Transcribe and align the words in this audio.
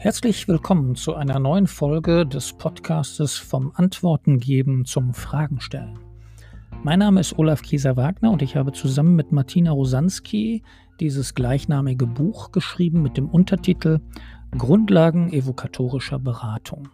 Herzlich 0.00 0.46
willkommen 0.46 0.94
zu 0.94 1.16
einer 1.16 1.40
neuen 1.40 1.66
Folge 1.66 2.24
des 2.24 2.52
Podcastes 2.52 3.36
vom 3.36 3.72
Antworten 3.74 4.38
geben 4.38 4.84
zum 4.84 5.12
Fragen 5.12 5.60
stellen. 5.60 5.98
Mein 6.84 7.00
Name 7.00 7.18
ist 7.18 7.36
Olaf 7.36 7.62
Kieser-Wagner 7.62 8.30
und 8.30 8.40
ich 8.40 8.54
habe 8.54 8.70
zusammen 8.70 9.16
mit 9.16 9.32
Martina 9.32 9.72
Rosanski 9.72 10.62
dieses 11.00 11.34
gleichnamige 11.34 12.06
Buch 12.06 12.52
geschrieben 12.52 13.02
mit 13.02 13.16
dem 13.16 13.28
Untertitel 13.28 13.98
Grundlagen 14.56 15.32
evokatorischer 15.32 16.20
Beratung. 16.20 16.90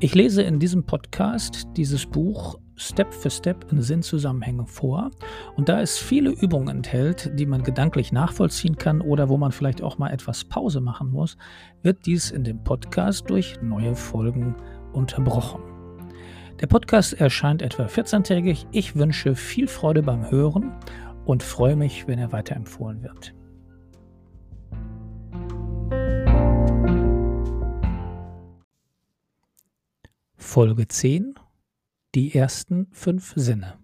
Ich 0.00 0.14
lese 0.14 0.42
in 0.42 0.58
diesem 0.58 0.84
Podcast 0.84 1.66
dieses 1.76 2.06
Buch 2.06 2.58
Step 2.76 3.14
für 3.14 3.30
Step 3.30 3.70
in 3.70 3.80
Sinnzusammenhänge 3.80 4.66
vor 4.66 5.10
und 5.56 5.68
da 5.68 5.80
es 5.80 5.98
viele 5.98 6.30
Übungen 6.30 6.68
enthält, 6.68 7.38
die 7.38 7.46
man 7.46 7.62
gedanklich 7.62 8.12
nachvollziehen 8.12 8.76
kann 8.76 9.00
oder 9.00 9.28
wo 9.28 9.36
man 9.36 9.52
vielleicht 9.52 9.82
auch 9.82 9.98
mal 9.98 10.10
etwas 10.10 10.44
Pause 10.44 10.80
machen 10.80 11.10
muss, 11.10 11.36
wird 11.82 12.06
dies 12.06 12.30
in 12.30 12.44
dem 12.44 12.64
Podcast 12.64 13.30
durch 13.30 13.60
neue 13.62 13.94
Folgen 13.94 14.56
unterbrochen. 14.92 15.62
Der 16.60 16.66
Podcast 16.66 17.14
erscheint 17.14 17.62
etwa 17.62 17.86
14-tägig. 17.86 18.66
Ich 18.72 18.96
wünsche 18.96 19.34
viel 19.34 19.68
Freude 19.68 20.02
beim 20.02 20.30
Hören 20.30 20.72
und 21.24 21.42
freue 21.42 21.76
mich, 21.76 22.06
wenn 22.06 22.18
er 22.18 22.32
weiterempfohlen 22.32 23.02
wird. 23.02 23.34
Folge 30.42 30.86
10 30.86 31.36
Die 32.14 32.34
ersten 32.34 32.88
fünf 32.90 33.32
Sinne. 33.36 33.78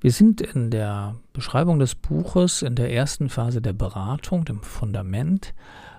Wir 0.00 0.12
sind 0.12 0.40
in 0.40 0.70
der 0.70 1.16
Beschreibung 1.34 1.78
des 1.78 1.94
Buches 1.94 2.62
in 2.62 2.74
der 2.74 2.90
ersten 2.90 3.28
Phase 3.28 3.60
der 3.60 3.74
Beratung, 3.74 4.46
dem 4.46 4.62
Fundament, 4.62 5.52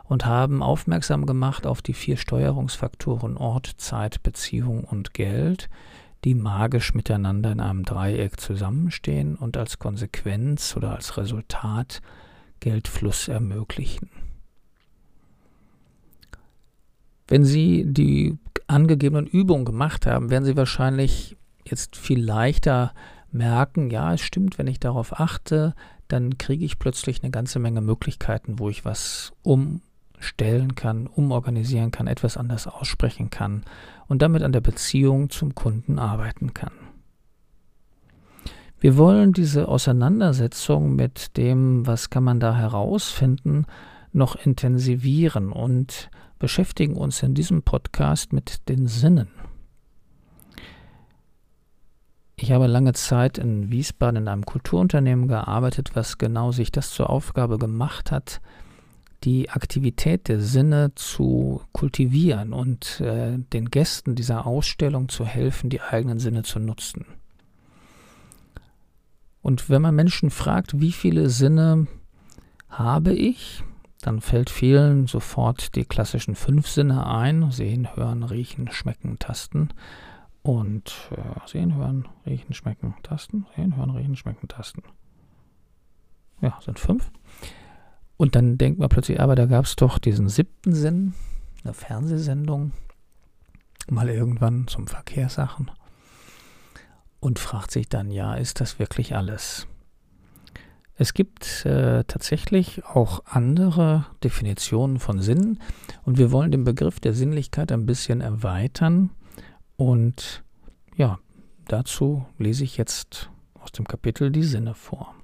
und 0.06 0.26
haben 0.26 0.64
aufmerksam 0.64 1.28
gemacht 1.28 1.67
auf 1.67 1.84
die 1.84 1.94
vier 1.94 2.17
Steuerungsfaktoren 2.17 3.38
Ort, 3.38 3.67
Zeit, 3.78 4.23
Beziehung 4.23 4.86
und 4.86 5.14
Geld, 5.14 5.70
die 6.23 6.36
magisch 6.36 6.94
miteinander 6.94 7.52
in 7.52 7.59
einem 7.59 7.83
Dreieck 7.83 8.39
zusammenstehen 8.39 9.36
und 9.36 9.58
als 9.58 9.80
Konsequenz 9.80 10.75
oder 10.77 10.95
als 10.95 11.17
Resultat 11.17 12.02
Geldfluss 12.59 13.27
ermöglichen. 13.27 14.09
Wenn 17.27 17.44
Sie 17.44 17.86
die 17.88 18.38
angegebenen 18.67 19.25
Übungen 19.25 19.66
gemacht 19.66 20.05
haben, 20.05 20.30
werden 20.30 20.45
Sie 20.45 20.58
wahrscheinlich 20.58 21.38
jetzt 21.66 21.95
viel 21.95 22.23
leichter 22.23 22.94
merken, 23.31 23.89
ja, 23.89 24.14
es 24.14 24.22
stimmt, 24.22 24.58
wenn 24.58 24.67
ich 24.67 24.80
darauf 24.80 25.19
achte, 25.19 25.73
dann 26.08 26.38
kriege 26.38 26.66
ich 26.66 26.77
plötzlich 26.77 27.23
eine 27.23 27.31
ganze 27.31 27.59
Menge 27.59 27.81
Möglichkeiten, 27.81 28.59
wo 28.59 28.69
ich 28.69 28.83
was 28.83 29.31
umstellen 30.22 30.75
kann, 30.75 31.08
umorganisieren 31.08 31.89
kann, 31.89 32.05
etwas 32.05 32.38
anders 32.38 32.67
aussprechen 32.67 33.31
kann 33.31 33.64
und 34.08 34.22
damit 34.22 34.44
an 34.44 34.52
der 34.52 34.61
Beziehung 34.61 35.31
zum 35.31 35.55
Kunden 35.55 35.97
arbeiten 35.97 36.53
kann. 36.53 36.73
Wir 38.80 38.97
wollen 38.97 39.33
diese 39.33 39.67
Auseinandersetzung 39.67 40.95
mit 40.95 41.38
dem, 41.38 41.88
was 41.88 42.11
kann 42.11 42.23
man 42.23 42.39
da 42.39 42.55
herausfinden, 42.55 43.66
noch 44.14 44.36
intensivieren 44.36 45.52
und 45.52 46.11
beschäftigen 46.38 46.97
uns 46.97 47.23
in 47.23 47.33
diesem 47.33 47.64
Podcast 47.64 48.31
mit 48.31 48.69
den 48.69 48.86
Sinnen. 48.86 49.30
Ich 52.36 52.52
habe 52.52 52.67
lange 52.67 52.94
Zeit 52.94 53.39
in 53.39 53.72
Wiesbaden 53.72 54.23
in 54.23 54.27
einem 54.27 54.45
Kulturunternehmen 54.45 55.27
gearbeitet, 55.27 55.92
was 55.95 56.19
genau 56.19 56.52
sich 56.52 56.71
das 56.71 56.92
zur 56.92 57.10
Aufgabe 57.10 57.58
gemacht 57.58 58.11
hat, 58.11 58.39
die 59.23 59.49
Aktivität 59.49 60.27
der 60.27 60.39
Sinne 60.39 60.93
zu 60.95 61.61
kultivieren 61.71 62.54
und 62.54 62.99
äh, 63.02 63.37
den 63.37 63.70
Gästen 63.70 64.15
dieser 64.15 64.45
Ausstellung 64.45 65.09
zu 65.09 65.26
helfen, 65.26 65.70
die 65.70 65.82
eigenen 65.82 66.20
Sinne 66.20 66.43
zu 66.43 66.59
nutzen. 66.59 67.05
Und 69.42 69.70
wenn 69.70 69.81
man 69.81 69.95
Menschen 69.95 70.30
fragt, 70.30 70.80
wie 70.80 70.92
viele 70.92 71.30
Sinne 71.30 71.87
habe 72.70 73.14
ich, 73.14 73.64
dann 74.02 74.21
fällt 74.21 74.49
vielen 74.49 75.08
sofort 75.08 75.76
die 75.76 75.86
klassischen 75.86 76.36
fünf 76.36 76.67
Sinne 76.67 77.05
ein: 77.05 77.52
Sehen, 77.52 77.95
Hören, 77.95 78.23
Riechen, 78.23 78.71
Schmecken, 78.71 79.20
Tasten. 79.20 79.70
Und 80.43 81.11
äh, 81.11 81.48
sehen, 81.48 81.76
hören, 81.76 82.08
riechen, 82.26 82.54
schmecken, 82.54 82.95
tasten. 83.04 83.45
Sehen, 83.55 83.76
hören, 83.76 83.92
riechen, 83.92 84.15
schmecken, 84.15 84.48
tasten. 84.48 84.81
Ja, 86.42 86.58
sind 86.61 86.80
fünf. 86.80 87.11
Und 88.21 88.36
dann 88.36 88.59
denkt 88.59 88.77
man 88.77 88.87
plötzlich, 88.87 89.20
aber 89.20 89.33
da 89.33 89.48
gab 89.48 89.65
es 89.65 89.76
doch 89.76 89.98
diesen 89.98 90.30
siebten 90.30 90.76
Sinn, 90.76 91.15
eine 91.64 91.73
Fernsehsendung, 91.73 92.71
mal 93.89 94.09
irgendwann 94.09 94.67
zum 94.67 94.86
Verkehrssachen. 94.86 95.71
Und 97.20 97.39
fragt 97.39 97.71
sich 97.71 97.89
dann, 97.89 98.11
ja, 98.11 98.36
ist 98.36 98.61
das 98.61 98.77
wirklich 98.77 99.15
alles? 99.15 99.65
Es 100.93 101.15
gibt 101.15 101.65
äh, 101.65 102.04
tatsächlich 102.04 102.86
auch 102.86 103.23
andere 103.26 104.05
Definitionen 104.23 104.99
von 104.99 105.20
Sinn 105.20 105.58
und 106.04 106.20
wir 106.20 106.31
wollen 106.31 106.52
den 106.52 106.64
Begriff 106.64 106.99
der 106.99 107.15
Sinnlichkeit 107.15 107.71
ein 107.71 107.87
bisschen 107.87 108.21
erweitern 108.21 109.10
und 109.77 110.43
ja, 110.95 111.17
dazu 111.67 112.27
lese 112.37 112.65
ich 112.65 112.77
jetzt 112.77 113.31
aus 113.55 113.71
dem 113.71 113.87
Kapitel 113.87 114.30
die 114.30 114.43
Sinne 114.43 114.76
vor. 114.76 115.15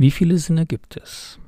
Wie 0.00 0.10
viele 0.10 0.38
Sinne 0.38 0.64
gibt 0.64 0.96
es? 0.96 1.38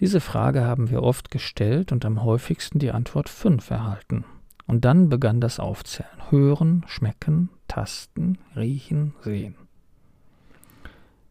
Diese 0.00 0.20
Frage 0.20 0.64
haben 0.64 0.88
wir 0.88 1.02
oft 1.02 1.30
gestellt 1.30 1.92
und 1.92 2.06
am 2.06 2.24
häufigsten 2.24 2.78
die 2.78 2.90
Antwort 2.90 3.28
fünf 3.28 3.68
erhalten. 3.68 4.24
Und 4.66 4.86
dann 4.86 5.10
begann 5.10 5.42
das 5.42 5.60
Aufzählen. 5.60 6.08
Hören, 6.30 6.86
schmecken, 6.86 7.50
tasten, 7.68 8.38
riechen, 8.56 9.12
sehen. 9.20 9.56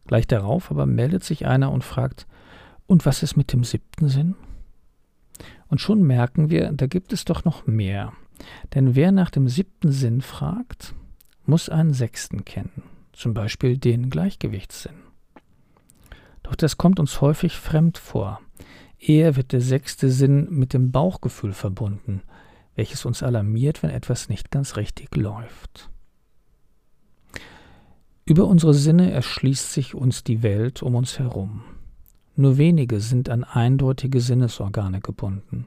Gleich 0.06 0.28
darauf 0.28 0.70
aber 0.70 0.86
meldet 0.86 1.24
sich 1.24 1.46
einer 1.46 1.72
und 1.72 1.82
fragt, 1.82 2.28
und 2.86 3.04
was 3.06 3.24
ist 3.24 3.36
mit 3.36 3.52
dem 3.52 3.64
siebten 3.64 4.08
Sinn? 4.08 4.36
Und 5.66 5.80
schon 5.80 6.04
merken 6.04 6.48
wir, 6.48 6.70
da 6.70 6.86
gibt 6.86 7.12
es 7.12 7.24
doch 7.24 7.44
noch 7.44 7.66
mehr. 7.66 8.12
Denn 8.72 8.94
wer 8.94 9.10
nach 9.10 9.30
dem 9.30 9.48
siebten 9.48 9.90
Sinn 9.90 10.20
fragt, 10.20 10.94
muss 11.44 11.68
einen 11.68 11.92
sechsten 11.92 12.44
kennen, 12.44 12.84
zum 13.12 13.34
Beispiel 13.34 13.78
den 13.78 14.10
Gleichgewichtssinn. 14.10 15.09
Doch 16.50 16.56
das 16.56 16.76
kommt 16.76 16.98
uns 16.98 17.20
häufig 17.20 17.56
fremd 17.56 17.96
vor. 17.96 18.40
Eher 18.98 19.36
wird 19.36 19.52
der 19.52 19.60
sechste 19.60 20.10
Sinn 20.10 20.48
mit 20.50 20.72
dem 20.72 20.90
Bauchgefühl 20.90 21.52
verbunden, 21.52 22.22
welches 22.74 23.04
uns 23.04 23.22
alarmiert, 23.22 23.84
wenn 23.84 23.90
etwas 23.90 24.28
nicht 24.28 24.50
ganz 24.50 24.76
richtig 24.76 25.14
läuft. 25.14 25.90
Über 28.24 28.48
unsere 28.48 28.74
Sinne 28.74 29.12
erschließt 29.12 29.72
sich 29.72 29.94
uns 29.94 30.24
die 30.24 30.42
Welt 30.42 30.82
um 30.82 30.96
uns 30.96 31.20
herum. 31.20 31.62
Nur 32.34 32.58
wenige 32.58 32.98
sind 32.98 33.28
an 33.28 33.44
eindeutige 33.44 34.20
Sinnesorgane 34.20 35.00
gebunden 35.00 35.66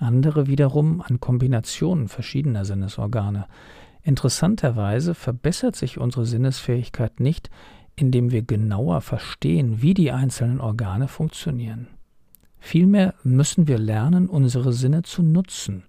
andere 0.00 0.46
wiederum 0.46 1.02
an 1.02 1.20
Kombinationen 1.20 2.08
verschiedener 2.08 2.64
Sinnesorgane. 2.64 3.46
Interessanterweise 4.02 5.14
verbessert 5.14 5.76
sich 5.76 5.98
unsere 5.98 6.24
Sinnesfähigkeit 6.24 7.20
nicht, 7.20 7.50
indem 8.00 8.30
wir 8.30 8.42
genauer 8.42 9.02
verstehen, 9.02 9.82
wie 9.82 9.94
die 9.94 10.10
einzelnen 10.10 10.60
Organe 10.60 11.06
funktionieren. 11.06 11.88
Vielmehr 12.58 13.14
müssen 13.22 13.68
wir 13.68 13.78
lernen, 13.78 14.28
unsere 14.28 14.72
Sinne 14.72 15.02
zu 15.02 15.22
nutzen, 15.22 15.84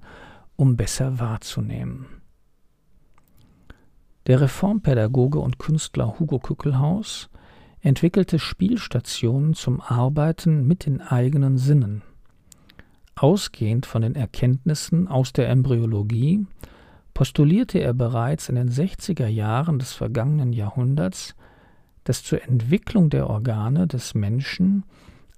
um 0.55 0.75
besser 0.75 1.19
wahrzunehmen. 1.19 2.05
Der 4.28 4.41
Reformpädagoge 4.41 5.40
und 5.40 5.58
Künstler 5.58 6.19
Hugo 6.19 6.40
Kückelhaus 6.40 7.29
entwickelte 7.79 8.40
Spielstationen 8.40 9.53
zum 9.53 9.81
Arbeiten 9.81 10.67
mit 10.67 10.85
den 10.85 11.02
eigenen 11.02 11.57
Sinnen. 11.57 12.03
Ausgehend 13.16 13.85
von 13.85 14.02
den 14.02 14.16
Erkenntnissen 14.16 15.07
aus 15.07 15.34
der 15.34 15.49
Embryologie 15.49 16.46
postulierte 17.14 17.79
er 17.79 17.93
bereits 17.93 18.49
in 18.49 18.55
den 18.55 18.69
60er 18.69 19.28
Jahren 19.28 19.79
des 19.79 19.93
vergangenen 19.93 20.53
Jahrhunderts, 20.53 21.35
dass 22.03 22.24
zur 22.24 22.44
Entwicklung 22.44 23.09
der 23.09 23.30
Organe 23.30 23.88
des 23.88 24.14
Menschen 24.14 24.84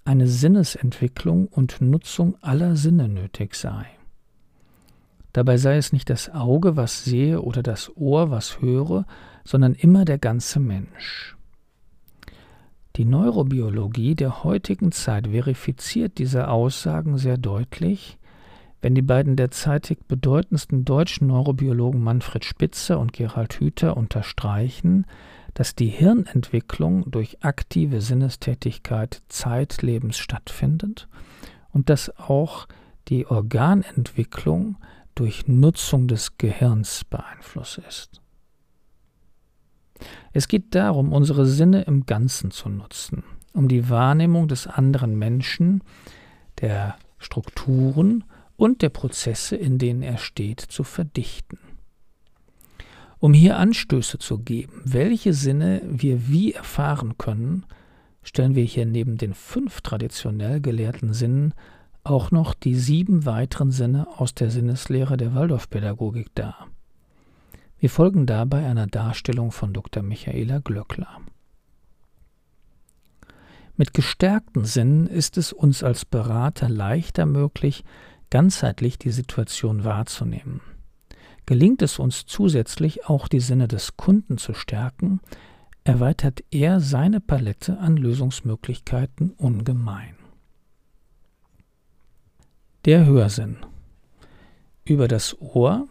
eine 0.06 0.27
Sinnesentwicklung 0.27 1.48
und 1.48 1.81
Nutzung 1.81 2.36
aller 2.42 2.75
Sinne 2.75 3.07
nötig 3.07 3.56
sei. 3.56 3.86
Dabei 5.33 5.57
sei 5.57 5.77
es 5.77 5.92
nicht 5.92 6.10
das 6.10 6.30
Auge, 6.30 6.75
was 6.75 7.04
sehe, 7.04 7.42
oder 7.42 7.63
das 7.63 7.95
Ohr, 7.98 8.30
was 8.30 8.62
höre, 8.62 9.06
sondern 9.44 9.74
immer 9.74 10.06
der 10.06 10.19
ganze 10.19 10.60
Mensch. 10.60 11.36
Die 12.95 13.06
Neurobiologie 13.06 14.13
der 14.13 14.44
heutigen 14.44 14.92
Zeit 14.92 15.30
verifiziert 15.30 16.19
diese 16.19 16.48
Aussagen 16.48 17.18
sehr 17.18 17.38
deutlich, 17.38 18.19
wenn 18.81 18.94
die 18.94 19.01
beiden 19.01 19.36
derzeitig 19.36 20.00
bedeutendsten 20.07 20.86
deutschen 20.86 21.27
Neurobiologen 21.27 22.04
Manfred 22.04 22.45
Spitzer 22.45 23.00
und 23.00 23.13
Gerald 23.13 23.54
Hüther 23.60 23.98
unterstreichen, 23.98 25.07
dass 25.53 25.75
die 25.75 25.88
Hirnentwicklung 25.88 27.09
durch 27.09 27.44
aktive 27.44 28.01
Sinnestätigkeit 28.01 29.21
zeitlebens 29.29 30.17
stattfindet 30.17 31.07
und 31.71 31.89
dass 31.89 32.17
auch 32.17 32.67
die 33.07 33.27
Organentwicklung 33.27 34.77
durch 35.15 35.47
Nutzung 35.47 36.07
des 36.07 36.38
Gehirns 36.38 37.03
beeinflusst 37.03 37.79
ist. 37.88 38.21
Es 40.31 40.47
geht 40.47 40.73
darum, 40.75 41.13
unsere 41.13 41.45
Sinne 41.45 41.83
im 41.83 42.05
Ganzen 42.05 42.51
zu 42.51 42.69
nutzen, 42.69 43.23
um 43.53 43.67
die 43.67 43.89
Wahrnehmung 43.89 44.47
des 44.47 44.67
anderen 44.67 45.17
Menschen, 45.17 45.83
der 46.61 46.97
Strukturen 47.19 48.23
und 48.57 48.81
der 48.81 48.89
Prozesse, 48.89 49.55
in 49.55 49.77
denen 49.77 50.01
er 50.01 50.17
steht, 50.17 50.59
zu 50.59 50.83
verdichten. 50.83 51.59
Um 53.23 53.33
hier 53.33 53.57
Anstöße 53.57 54.17
zu 54.17 54.39
geben, 54.39 54.81
welche 54.83 55.33
Sinne 55.33 55.81
wir 55.85 56.27
wie 56.27 56.51
erfahren 56.51 57.17
können, 57.17 57.65
stellen 58.21 58.53
wir 58.53 58.65
hier 58.65 58.85
neben 58.85 59.17
den 59.17 59.33
fünf 59.33 59.79
traditionell 59.79 60.59
gelehrten 60.59 61.13
Sinnen 61.13 61.53
auch 62.03 62.31
noch 62.31 62.53
die 62.53 62.75
sieben 62.75 63.25
weiteren 63.25 63.71
Sinne 63.71 64.07
aus 64.17 64.35
der 64.35 64.51
Sinneslehre 64.51 65.15
der 65.15 65.33
Waldorfpädagogik 65.35 66.35
dar. 66.35 66.67
Wir 67.79 67.89
folgen 67.89 68.25
dabei 68.25 68.65
einer 68.65 68.87
Darstellung 68.87 69.53
von 69.53 69.71
Dr. 69.71 70.03
Michaela 70.03 70.59
Glöckler. 70.59 71.21
Mit 73.77 73.93
gestärkten 73.93 74.65
Sinnen 74.65 75.07
ist 75.07 75.37
es 75.37 75.53
uns 75.53 75.81
als 75.81 76.03
Berater 76.03 76.67
leichter 76.67 77.25
möglich, 77.25 77.85
ganzheitlich 78.29 78.99
die 78.99 79.11
Situation 79.11 79.85
wahrzunehmen. 79.85 80.59
Gelingt 81.45 81.81
es 81.81 81.99
uns 81.99 82.25
zusätzlich 82.25 83.07
auch 83.07 83.27
die 83.27 83.41
Sinne 83.41 83.67
des 83.67 83.97
Kunden 83.97 84.37
zu 84.37 84.53
stärken, 84.53 85.19
erweitert 85.83 86.43
er 86.51 86.79
seine 86.79 87.19
Palette 87.19 87.77
an 87.79 87.97
Lösungsmöglichkeiten 87.97 89.31
ungemein. 89.31 90.15
Der 92.85 93.05
Hörsinn. 93.05 93.57
Über 94.85 95.07
das 95.07 95.39
Ohr, 95.39 95.87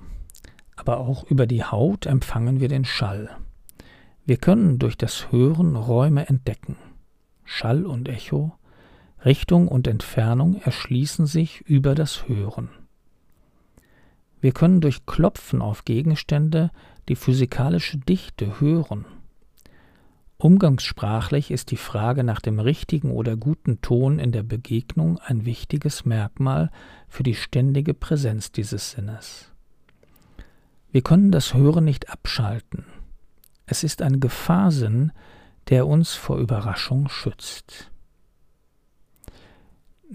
aber 0.76 0.99
auch 0.99 1.25
über 1.25 1.46
die 1.46 1.64
Haut 1.64 2.06
empfangen 2.06 2.60
wir 2.60 2.69
den 2.69 2.84
Schall. 2.84 3.31
Wir 4.25 4.37
können 4.37 4.78
durch 4.78 4.96
das 4.96 5.32
Hören 5.32 5.76
Räume 5.76 6.28
entdecken. 6.28 6.76
Schall 7.44 7.87
und 7.87 8.08
Echo, 8.08 8.52
Richtung 9.25 9.69
und 9.69 9.87
Entfernung 9.87 10.56
erschließen 10.62 11.26
sich 11.26 11.60
über 11.62 11.94
das 11.94 12.28
Hören. 12.28 12.70
Wir 14.43 14.53
können 14.53 14.83
durch 14.83 15.06
Klopfen 15.06 15.62
auf 15.62 15.87
Gegenstände 15.87 16.71
die 17.09 17.17
physikalische 17.17 17.97
Dichte 17.97 18.61
hören 18.61 19.06
Umgangssprachlich 20.43 21.53
ist 21.53 21.71
die 21.71 21.77
Frage 21.77 22.25
nach 22.25 22.41
dem 22.41 22.59
richtigen 22.59 23.12
oder 23.12 23.37
guten 23.37 23.81
Ton 23.81 24.19
in 24.19 24.33
der 24.33 24.43
Begegnung 24.43 25.21
ein 25.21 25.44
wichtiges 25.44 26.05
Merkmal 26.05 26.73
für 27.06 27.23
die 27.23 27.37
ständige 27.37 27.94
Präsenz 27.94 28.50
dieses 28.50 28.91
Sinnes. 28.91 29.53
Wir 30.91 31.03
können 31.03 31.31
das 31.31 31.55
Hören 31.55 31.85
nicht 31.85 32.11
abschalten. 32.11 32.87
Es 33.67 33.85
ist 33.85 34.03
ein 34.03 34.19
Gefahrsinn, 34.19 35.12
der 35.69 35.87
uns 35.87 36.15
vor 36.15 36.38
Überraschung 36.38 37.09
schützt. 37.09 37.92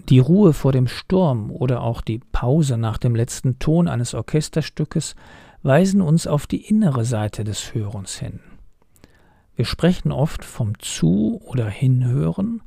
Die 0.06 0.20
Ruhe 0.20 0.52
vor 0.52 0.72
dem 0.72 0.86
Sturm 0.86 1.50
oder 1.50 1.82
auch 1.82 2.00
die 2.00 2.18
Pause 2.18 2.78
nach 2.78 2.98
dem 2.98 3.14
letzten 3.14 3.58
Ton 3.58 3.88
eines 3.88 4.14
Orchesterstückes 4.14 5.16
weisen 5.62 6.00
uns 6.00 6.26
auf 6.26 6.46
die 6.46 6.64
innere 6.66 7.04
Seite 7.04 7.44
des 7.44 7.74
Hörens 7.74 8.18
hin. 8.18 8.40
Wir 9.56 9.64
sprechen 9.64 10.12
oft 10.12 10.44
vom 10.44 10.78
Zu- 10.78 11.40
oder 11.44 11.68
Hinhören 11.68 12.62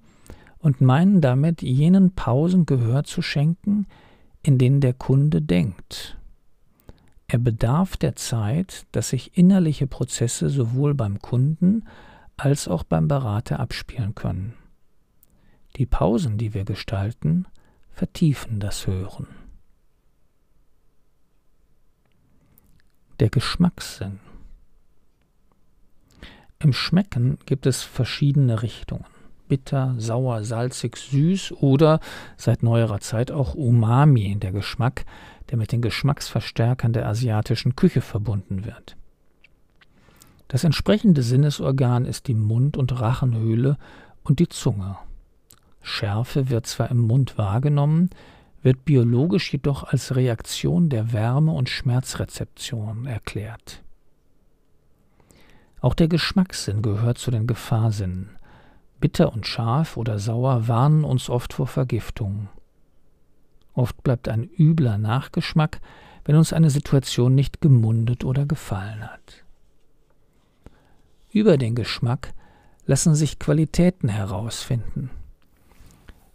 und 0.59 0.81
meinen 0.81 1.21
damit 1.21 1.61
jenen 1.61 2.13
Pausen 2.13 2.65
Gehör 2.65 3.05
zu 3.05 3.21
schenken, 3.21 3.87
in 4.43 4.57
denen 4.57 4.81
der 4.81 4.93
Kunde 4.93 5.41
denkt. 5.41 6.17
Er 7.27 7.39
bedarf 7.39 7.95
der 7.95 8.17
Zeit, 8.17 8.85
dass 8.91 9.09
sich 9.09 9.37
innerliche 9.37 9.87
Prozesse 9.87 10.49
sowohl 10.49 10.93
beim 10.93 11.19
Kunden 11.19 11.85
als 12.35 12.67
auch 12.67 12.83
beim 12.83 13.07
Berater 13.07 13.59
abspielen 13.59 14.15
können. 14.15 14.53
Die 15.77 15.85
Pausen, 15.85 16.37
die 16.37 16.53
wir 16.53 16.65
gestalten, 16.65 17.45
vertiefen 17.91 18.59
das 18.59 18.87
Hören. 18.87 19.27
Der 23.19 23.29
Geschmackssinn. 23.29 24.19
Im 26.59 26.73
Schmecken 26.73 27.39
gibt 27.45 27.65
es 27.65 27.81
verschiedene 27.81 28.61
Richtungen. 28.61 29.05
Bitter, 29.47 29.95
sauer, 29.97 30.43
salzig, 30.43 30.97
süß 30.97 31.53
oder 31.53 31.99
seit 32.37 32.63
neuerer 32.63 32.99
Zeit 32.99 33.31
auch 33.31 33.53
Umami, 33.53 34.37
der 34.37 34.51
Geschmack, 34.51 35.05
der 35.49 35.57
mit 35.57 35.71
den 35.71 35.81
Geschmacksverstärkern 35.81 36.93
der 36.93 37.07
asiatischen 37.07 37.75
Küche 37.75 38.01
verbunden 38.01 38.65
wird. 38.65 38.95
Das 40.47 40.63
entsprechende 40.63 41.23
Sinnesorgan 41.23 42.05
ist 42.05 42.27
die 42.27 42.33
Mund- 42.33 42.77
und 42.77 42.99
Rachenhöhle 42.99 43.77
und 44.23 44.39
die 44.39 44.49
Zunge. 44.49 44.97
Schärfe 45.81 46.49
wird 46.49 46.67
zwar 46.67 46.91
im 46.91 46.99
Mund 46.99 47.37
wahrgenommen, 47.37 48.09
wird 48.61 48.85
biologisch 48.85 49.51
jedoch 49.51 49.83
als 49.83 50.15
Reaktion 50.15 50.89
der 50.89 51.13
Wärme- 51.13 51.53
und 51.53 51.69
Schmerzrezeption 51.69 53.05
erklärt. 53.05 53.81
Auch 55.79 55.95
der 55.95 56.07
Geschmackssinn 56.07 56.83
gehört 56.83 57.17
zu 57.17 57.31
den 57.31 57.47
Gefahrsinnen. 57.47 58.37
Bitter 58.99 59.33
und 59.33 59.47
scharf 59.47 59.97
oder 59.97 60.19
sauer 60.19 60.67
warnen 60.67 61.03
uns 61.03 61.27
oft 61.29 61.53
vor 61.53 61.65
Vergiftung. 61.65 62.49
Oft 63.73 64.03
bleibt 64.03 64.29
ein 64.29 64.47
übler 64.57 64.99
Nachgeschmack, 64.99 65.81
wenn 66.23 66.35
uns 66.35 66.53
eine 66.53 66.69
Situation 66.69 67.33
nicht 67.33 67.61
gemundet 67.61 68.23
oder 68.23 68.45
gefallen 68.45 69.03
hat. 69.03 69.43
Über 71.31 71.57
den 71.57 71.73
Geschmack 71.73 72.33
lassen 72.85 73.15
sich 73.15 73.39
Qualitäten 73.39 74.09
herausfinden. 74.09 75.09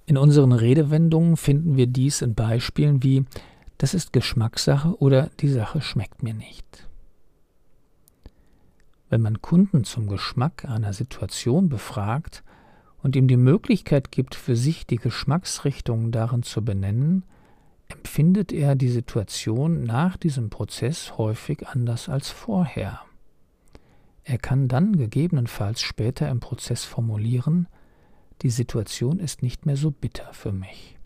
In 0.07 0.17
unseren 0.17 0.53
Redewendungen 0.53 1.37
finden 1.37 1.77
wir 1.77 1.89
dies 1.89 2.23
in 2.23 2.35
Beispielen 2.35 3.03
wie 3.03 3.25
das 3.79 3.93
ist 3.93 4.13
Geschmackssache 4.13 4.97
oder 5.01 5.31
die 5.41 5.49
Sache 5.49 5.83
schmeckt 5.83 6.23
mir 6.23 6.33
nicht. 6.33 6.89
Wenn 9.11 9.21
man 9.21 9.43
Kunden 9.43 9.85
zum 9.85 10.09
Geschmack 10.09 10.65
einer 10.65 10.93
Situation 10.93 11.69
befragt 11.69 12.43
und 13.03 13.17
ihm 13.17 13.29
die 13.29 13.37
Möglichkeit 13.37 14.11
gibt, 14.11 14.35
für 14.35 14.57
sich 14.57 14.87
die 14.87 14.97
Geschmacksrichtungen 14.97 16.11
darin 16.11 16.43
zu 16.43 16.65
benennen, 16.65 17.25
empfindet 17.89 18.53
er 18.53 18.77
die 18.77 18.89
Situation 18.89 19.85
nach 19.85 20.17
diesem 20.17 20.51
Prozess 20.51 21.19
häufig 21.19 21.69
anders 21.69 22.09
als 22.09 22.31
vorher. 22.31 23.01
Er 24.25 24.39
kann 24.39 24.67
dann 24.67 24.97
gegebenenfalls 24.97 25.83
später 25.83 26.29
im 26.29 26.41
Prozess 26.41 26.85
formulieren, 26.85 27.69
die 28.43 28.51
Situation 28.51 29.19
ist 29.19 29.43
nicht 29.43 29.67
mehr 29.67 29.77
so 29.77 29.91
bitter 29.91 30.33
für 30.33 30.53
mich. 30.53 30.99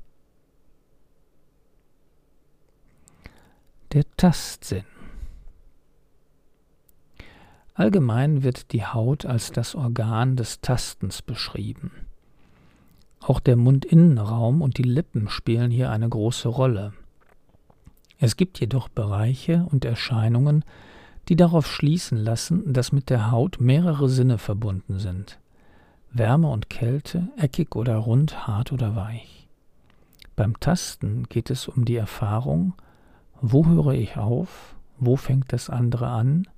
Der 3.93 4.05
Tastsinn. 4.17 4.85
Allgemein 7.75 8.45
wird 8.45 8.73
die 8.73 8.85
Haut 8.85 9.25
als 9.25 9.51
das 9.51 9.75
Organ 9.75 10.37
des 10.37 10.61
Tastens 10.61 11.23
beschrieben. 11.23 11.91
Auch 13.21 13.41
der 13.41 13.57
Mundinnenraum 13.57 14.63
und 14.63 14.79
die 14.79 14.85
Lippen 14.85 15.29
spielen 15.29 15.73
hier 15.73 15.91
eine 15.91 16.09
große 16.09 16.49
Rolle. 16.49 16.93
Es 18.19 18.37
gibt 18.37 18.61
jedoch 18.61 18.89
Bereiche 18.89 19.67
und 19.71 19.85
Erscheinungen, 19.85 20.65
die 21.29 21.37
darauf 21.37 21.67
schließen 21.67 22.19
lassen, 22.19 22.73
dass 22.73 22.93
mit 22.93 23.11
der 23.11 23.33
Haut 23.33 23.61
mehrere 23.61 24.09
Sinne 24.09 24.39
verbunden 24.39 24.99
sind. 25.01 25.40
Wärme 26.13 26.49
und 26.49 26.71
Kälte, 26.71 27.29
eckig 27.37 27.77
oder 27.77 27.97
rund, 27.97 28.47
hart 28.47 28.73
oder 28.73 28.97
weich. 28.97 29.49
Beim 30.35 30.59
Tasten 30.59 31.25
geht 31.29 31.51
es 31.51 31.69
um 31.69 31.85
die 31.85 31.97
Erfahrung, 31.97 32.75
wo 33.41 33.67
höre 33.67 33.93
ich 33.93 34.17
auf, 34.17 34.75
wo 34.99 35.17
fängt 35.17 35.53
das 35.53 35.71
andere 35.71 36.09
an, 36.09 36.49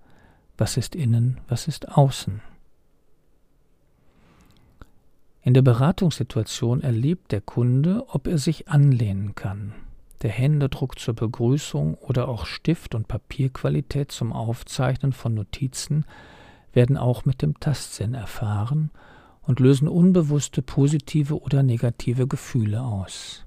was 0.56 0.76
ist 0.76 0.94
innen, 0.94 1.40
was 1.48 1.68
ist 1.68 1.88
außen. 1.96 2.40
In 5.42 5.54
der 5.54 5.62
Beratungssituation 5.62 6.82
erlebt 6.82 7.32
der 7.32 7.40
Kunde, 7.40 8.04
ob 8.08 8.28
er 8.28 8.38
sich 8.38 8.68
anlehnen 8.68 9.34
kann. 9.34 9.74
Der 10.22 10.30
Händedruck 10.30 10.98
zur 10.98 11.14
Begrüßung 11.14 11.94
oder 11.94 12.28
auch 12.28 12.46
Stift- 12.46 12.94
und 12.94 13.08
Papierqualität 13.08 14.12
zum 14.12 14.32
Aufzeichnen 14.32 15.12
von 15.12 15.34
Notizen 15.34 16.06
werden 16.72 16.96
auch 16.96 17.24
mit 17.24 17.42
dem 17.42 17.58
Tastsinn 17.58 18.14
erfahren 18.14 18.90
und 19.42 19.60
lösen 19.60 19.88
unbewusste 19.88 20.62
positive 20.62 21.40
oder 21.40 21.62
negative 21.62 22.26
Gefühle 22.26 22.82
aus. 22.82 23.44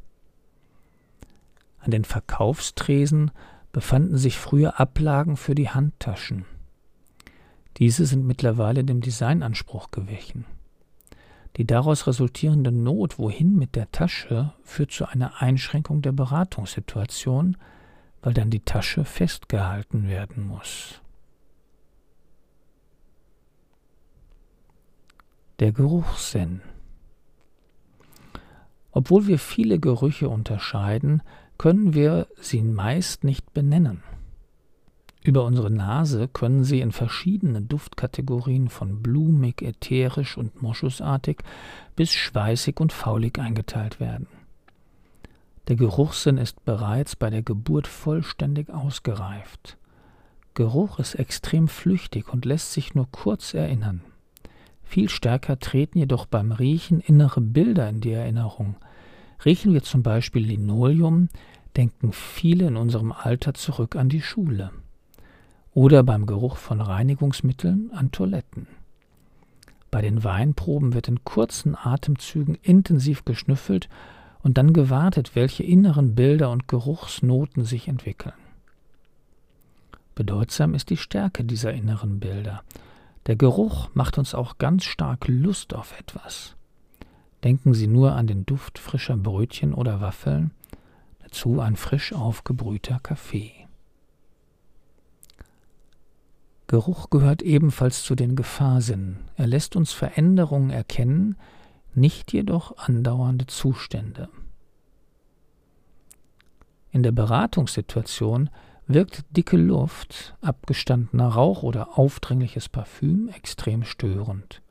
An 1.80 1.92
den 1.92 2.04
Verkaufstresen 2.04 3.32
befanden 3.72 4.18
sich 4.18 4.38
früher 4.38 4.80
Ablagen 4.80 5.38
für 5.38 5.56
die 5.56 5.70
Handtaschen. 5.70 6.46
Diese 7.78 8.06
sind 8.06 8.26
mittlerweile 8.26 8.84
dem 8.84 9.02
Designanspruch 9.02 9.92
gewichen. 9.92 10.46
Die 11.58 11.66
daraus 11.66 12.08
resultierende 12.08 12.72
Not, 12.72 13.20
wohin 13.20 13.56
mit 13.56 13.76
der 13.76 13.92
Tasche, 13.92 14.54
führt 14.64 14.92
zu 14.92 15.06
einer 15.06 15.42
Einschränkung 15.42 16.02
der 16.02 16.12
Beratungssituation, 16.12 17.58
weil 18.22 18.34
dann 18.34 18.50
die 18.50 18.60
Tasche 18.60 19.06
festgehalten 19.06 20.08
werden 20.08 20.48
muss. 20.48 21.02
Der 25.60 25.72
Geruchssinn. 25.72 26.60
Obwohl 28.92 29.28
wir 29.28 29.40
viele 29.40 29.80
Gerüche 29.80 30.28
unterscheiden, 30.28 31.22
können 31.58 31.94
wir 31.94 32.28
sie 32.42 32.62
meist 32.62 33.24
nicht 33.24 33.54
benennen. 33.54 34.04
Über 35.24 35.46
unsere 35.46 35.72
Nase 35.72 36.28
können 36.28 36.66
sie 36.66 36.82
in 36.82 36.92
verschiedene 36.92 37.62
Duftkategorien 37.62 38.68
von 38.68 39.02
blumig, 39.02 39.62
ätherisch 39.62 40.38
und 40.38 40.62
moschusartig 40.62 41.38
bis 41.96 42.12
schweißig 42.12 42.82
und 42.82 42.92
faulig 42.92 43.40
eingeteilt 43.40 44.02
werden. 44.02 44.28
Der 45.70 45.78
Geruchssinn 45.78 46.38
ist 46.38 46.66
bereits 46.66 47.16
bei 47.16 47.30
der 47.30 47.44
Geburt 47.44 47.88
vollständig 47.88 48.72
ausgereift. 48.72 49.78
Geruch 50.54 51.00
ist 51.00 51.16
extrem 51.16 51.70
flüchtig 51.70 52.28
und 52.28 52.44
lässt 52.44 52.74
sich 52.74 52.94
nur 52.94 53.08
kurz 53.10 53.54
erinnern. 53.54 54.02
Viel 54.86 55.10
stärker 55.10 55.60
treten 55.60 56.00
jedoch 56.00 56.26
beim 56.26 56.52
Riechen 56.52 57.02
innere 57.02 57.42
Bilder 57.42 57.90
in 57.90 58.00
die 58.00 58.12
Erinnerung. 58.12 58.76
Riechen 59.44 59.74
wir 59.74 59.84
zum 59.84 60.04
Beispiel 60.04 60.46
Linoleum, 60.46 61.28
denken 61.76 62.14
viele 62.14 62.68
in 62.68 62.78
unserem 62.78 63.12
Alter 63.12 63.54
zurück 63.54 63.96
an 63.98 64.08
die 64.08 64.22
Schule 64.22 64.72
oder 65.76 66.04
beim 66.04 66.26
Geruch 66.26 66.56
von 66.56 66.80
Reinigungsmitteln 66.80 67.92
an 67.92 68.12
Toiletten. 68.12 68.68
Bei 69.92 70.02
den 70.02 70.24
Weinproben 70.24 70.94
wird 70.94 71.10
in 71.10 71.24
kurzen 71.24 71.76
Atemzügen 71.76 72.56
intensiv 72.56 73.26
geschnüffelt 73.26 73.90
und 74.42 74.58
dann 74.58 74.74
gewartet, 74.74 75.36
welche 75.36 75.64
inneren 75.64 76.16
Bilder 76.16 76.50
und 76.50 76.68
Geruchsnoten 76.68 77.66
sich 77.66 77.88
entwickeln. 77.88 78.34
Bedeutsam 80.16 80.74
ist 80.74 80.90
die 80.90 80.98
Stärke 80.98 81.44
dieser 81.44 81.74
inneren 81.74 82.20
Bilder. 82.20 82.64
Der 83.28 83.36
Geruch 83.36 83.90
macht 83.94 84.18
uns 84.18 84.36
auch 84.36 84.58
ganz 84.58 84.84
stark 84.84 85.28
Lust 85.28 85.74
auf 85.74 86.00
etwas. 86.00 86.56
Denken 87.44 87.74
Sie 87.74 87.88
nur 87.88 88.14
an 88.14 88.28
den 88.28 88.46
Duft 88.46 88.78
frischer 88.80 89.18
Brötchen 89.18 89.74
oder 89.74 90.02
Waffeln, 90.02 90.52
dazu 91.24 91.60
ein 91.60 91.76
frisch 91.76 92.14
aufgebrühter 92.14 93.00
Kaffee. 93.02 93.52
Geruch 96.68 97.10
gehört 97.10 97.42
ebenfalls 97.42 98.04
zu 98.04 98.16
den 98.16 98.36
Gefahrsinnen. 98.36 99.20
Er 99.36 99.48
lässt 99.48 99.76
uns 99.76 99.92
Veränderungen 99.92 100.72
erkennen, 100.72 101.36
nicht 101.94 102.34
jedoch 102.34 102.78
andauernde 102.78 103.46
Zustände. 103.48 104.30
In 106.92 107.04
der 107.04 107.12
Beratungssituation 107.12 108.50
wirkt 108.88 109.26
dicke 109.36 109.58
Luft, 109.58 110.36
abgestandener 110.42 111.28
Rauch 111.28 111.64
oder 111.64 111.98
aufdringliches 111.98 112.70
Parfüm 112.70 113.30
extrem 113.30 113.84
störend. 113.84 114.62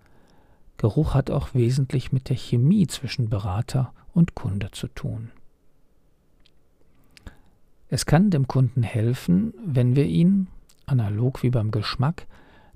Geruch 0.77 1.15
hat 1.15 1.31
auch 1.31 1.55
wesentlich 1.55 2.13
mit 2.13 2.29
der 2.29 2.37
Chemie 2.37 2.87
zwischen 2.87 3.29
Berater 3.29 3.93
und 4.13 4.35
Kunde 4.35 4.71
zu 4.71 4.89
tun. 4.89 5.31
Es 7.89 8.07
kann 8.07 8.31
dem 8.31 8.49
Kunden 8.49 8.83
helfen, 8.83 9.55
wenn 9.65 9.95
wir 9.95 10.07
ihn, 10.07 10.49
analog 10.87 11.43
wie 11.43 11.51
beim 11.51 11.71
Geschmack, 11.71 12.27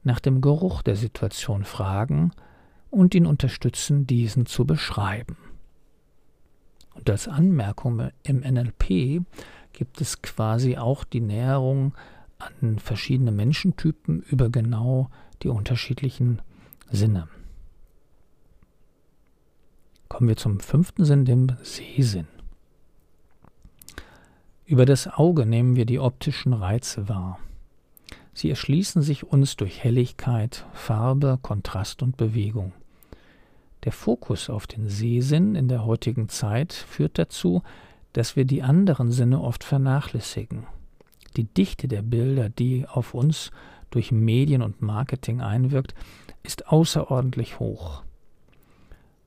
nach 0.05 0.21
dem 0.21 0.41
Geruch 0.41 0.83
der 0.83 0.97
Situation 0.97 1.65
fragen 1.65 2.31
und 2.91 3.15
ihn 3.15 3.27
unterstützen, 3.27 4.07
diesen 4.07 4.47
zu 4.47 4.65
beschreiben. 4.65 5.37
Und 6.95 7.11
als 7.11 7.29
Anmerkung 7.29 8.11
im 8.23 8.41
NLP 8.41 9.23
gibt 9.79 10.01
es 10.01 10.23
quasi 10.23 10.77
auch 10.77 11.05
die 11.05 11.21
Näherung 11.21 11.95
an 12.39 12.81
verschiedene 12.81 13.31
Menschentypen 13.31 14.23
über 14.23 14.51
genau 14.51 15.09
die 15.45 15.49
unterschiedlichen 15.51 16.43
Sinne. 16.91 17.29
Kommen 20.09 20.29
wir 20.29 20.37
zum 20.37 20.59
fünften 20.59 21.05
Sinn, 21.05 21.25
dem 21.25 21.53
Sehsinn. 21.63 22.27
Über 24.67 24.85
das 24.85 25.07
Auge 25.07 25.47
nehmen 25.47 25.77
wir 25.77 25.87
die 25.87 26.01
optischen 26.01 26.55
Reize 26.55 27.09
wahr. 27.09 27.39
Sie 28.35 28.51
erschließen 28.51 29.01
sich 29.01 29.23
uns 29.23 29.55
durch 29.55 29.85
Helligkeit, 29.85 30.67
Farbe, 30.73 31.39
Kontrast 31.41 32.03
und 32.03 32.17
Bewegung. 32.17 32.73
Der 33.85 33.93
Fokus 33.93 34.51
auf 34.51 34.67
den 34.67 34.89
Sehsinn 34.89 35.55
in 35.55 35.69
der 35.69 35.85
heutigen 35.85 36.29
Zeit 36.29 36.73
führt 36.73 37.17
dazu, 37.17 37.63
dass 38.13 38.37
wir 38.37 38.45
die 38.45 38.63
anderen 38.63 39.11
Sinne 39.11 39.41
oft 39.41 39.65
vernachlässigen. 39.65 40.67
Die 41.37 41.45
Dichte 41.45 41.89
der 41.89 42.03
Bilder, 42.03 42.49
die 42.49 42.87
auf 42.87 43.15
uns 43.15 43.51
durch 43.91 44.13
Medien 44.13 44.63
und 44.63 44.83
Marketing 44.83 45.41
einwirkt, 45.41 45.95
ist 46.43 46.69
außerordentlich 46.69 47.59
hoch. 47.59 48.03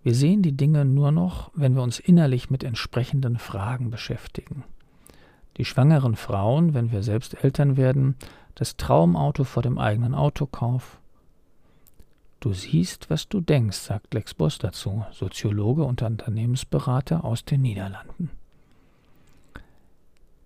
Wir 0.04 0.16
sehen 0.16 0.42
die 0.42 0.58
Dinge 0.58 0.84
nur 0.84 1.12
noch, 1.12 1.52
wenn 1.54 1.76
wir 1.76 1.84
uns 1.84 2.00
innerlich 2.00 2.50
mit 2.50 2.64
entsprechenden 2.64 3.38
Fragen 3.38 3.92
beschäftigen. 3.92 4.64
Die 5.58 5.66
schwangeren 5.66 6.16
Frauen, 6.16 6.74
wenn 6.74 6.92
wir 6.92 7.04
selbst 7.04 7.44
Eltern 7.44 7.78
werden, 7.78 8.16
das 8.56 8.78
Traumauto 8.78 9.44
vor 9.44 9.62
dem 9.62 9.78
eigenen 9.78 10.16
Autokauf. 10.16 11.00
Du 12.40 12.54
siehst, 12.54 13.12
was 13.12 13.30
du 13.30 13.42
denkst, 13.42 13.78
sagt 13.78 14.14
Lex 14.16 14.34
Boss 14.34 14.58
dazu, 14.58 15.06
Soziologe 15.12 15.84
und 15.84 16.02
Unternehmensberater 16.02 17.24
aus 17.24 17.46
den 17.46 17.62
Niederlanden. 17.62 18.32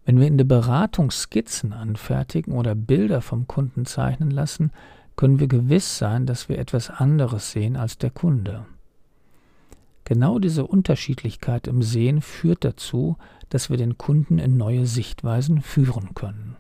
Wenn 0.06 0.20
wir 0.20 0.28
in 0.28 0.38
der 0.38 0.46
Beratung 0.46 1.10
Skizzen 1.10 1.74
anfertigen 1.74 2.54
oder 2.54 2.76
Bilder 2.76 3.22
vom 3.22 3.48
Kunden 3.48 3.86
zeichnen 3.86 4.30
lassen, 4.30 4.72
können 5.16 5.40
wir 5.40 5.48
gewiss 5.48 5.98
sein, 5.98 6.28
dass 6.28 6.48
wir 6.48 6.60
etwas 6.60 6.92
anderes 6.92 7.52
sehen 7.52 7.76
als 7.76 7.98
der 7.98 8.12
Kunde. 8.12 8.66
Genau 10.04 10.38
diese 10.38 10.68
Unterschiedlichkeit 10.68 11.68
im 11.68 11.82
Sehen 11.82 12.22
führt 12.22 12.64
dazu, 12.64 13.18
dass 13.50 13.72
wir 13.72 13.78
den 13.78 13.98
Kunden 13.98 14.38
in 14.38 14.58
neue 14.58 14.86
Sichtweisen 14.86 15.62
führen 15.62 16.14
können. 16.14 16.56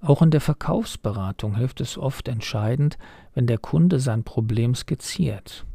Auch 0.00 0.22
in 0.22 0.30
der 0.30 0.40
Verkaufsberatung 0.40 1.56
hilft 1.56 1.82
es 1.82 1.98
oft 1.98 2.28
entscheidend, 2.28 2.96
wenn 3.34 3.46
der 3.46 3.58
Kunde 3.58 4.00
sein 4.00 4.24
Problem 4.24 4.74
skizziert. 4.74 5.66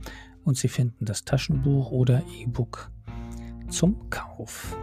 und 0.43 0.57
Sie 0.57 0.67
finden 0.67 1.05
das 1.05 1.23
Taschenbuch 1.23 1.91
oder 1.91 2.21
E-Book 2.41 2.89
zum 3.69 4.09
Kauf. 4.09 4.75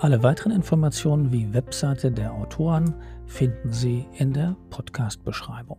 Alle 0.00 0.22
weiteren 0.22 0.52
Informationen 0.52 1.30
wie 1.30 1.52
Webseite 1.52 2.10
der 2.10 2.32
Autoren 2.32 2.94
finden 3.26 3.72
Sie 3.72 4.06
in 4.16 4.32
der 4.32 4.56
Podcast-Beschreibung. 4.70 5.78